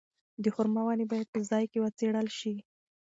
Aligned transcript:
د 0.43 0.45
خورما 0.53 0.81
ونې 0.85 1.05
باید 1.11 1.27
په 1.33 1.39
ځای 1.49 1.63
کې 1.71 1.81
وڅېړل 1.83 2.27
شي. 2.39 2.55